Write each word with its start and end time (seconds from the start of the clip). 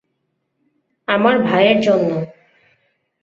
আমার 1.07 1.35
ভাইয়ের 1.47 1.77
জন্য! 1.81 2.09